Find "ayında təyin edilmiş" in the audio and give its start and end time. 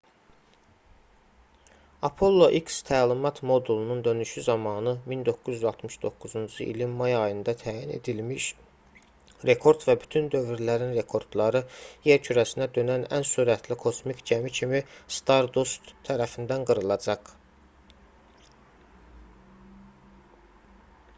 7.17-8.47